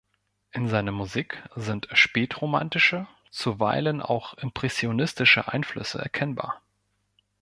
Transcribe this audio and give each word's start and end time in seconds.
In 0.49 0.67
seiner 0.67 0.91
Musik 0.91 1.43
sind 1.55 1.87
spätromantische, 1.93 3.05
zuweilen 3.29 4.01
auch 4.01 4.33
impressionistische 4.33 5.49
Einflüsse 5.53 5.99
erkennbar. 5.99 6.59